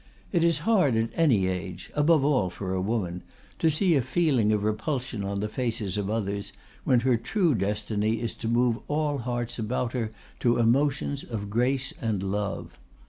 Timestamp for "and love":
12.01-12.79